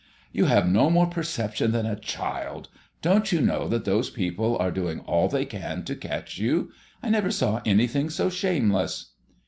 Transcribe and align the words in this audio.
"You 0.31 0.45
have 0.45 0.67
no 0.67 0.89
more 0.89 1.05
perception 1.05 1.73
than 1.73 1.85
a 1.85 1.95
child. 1.95 2.69
Don't 3.03 3.31
you 3.31 3.39
know 3.39 3.67
that 3.67 3.85
those 3.85 4.09
people 4.09 4.57
are 4.57 4.71
doing 4.71 5.01
all 5.01 5.27
they 5.27 5.45
can 5.45 5.83
to 5.83 5.95
catch 5.95 6.39
you? 6.39 6.71
I 7.03 7.09
never 7.11 7.29
saw 7.29 7.61
anything 7.65 8.09
so 8.09 8.27
shameless." 8.27 9.11